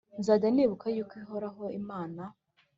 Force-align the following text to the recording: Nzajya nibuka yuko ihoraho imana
Nzajya 0.19 0.47
nibuka 0.55 0.85
yuko 0.95 1.13
ihoraho 1.23 1.63
imana 1.79 2.21